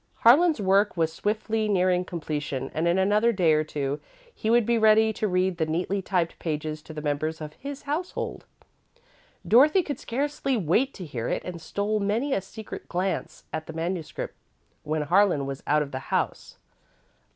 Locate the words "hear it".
11.05-11.43